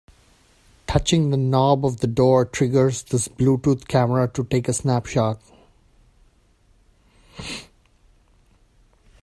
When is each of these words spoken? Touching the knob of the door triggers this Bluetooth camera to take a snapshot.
Touching 0.87 1.29
the 1.29 1.37
knob 1.37 1.85
of 1.85 1.99
the 1.99 2.07
door 2.07 2.43
triggers 2.43 3.03
this 3.03 3.27
Bluetooth 3.27 3.87
camera 3.87 4.27
to 4.29 4.43
take 4.43 4.67
a 4.67 4.73
snapshot. 4.73 5.39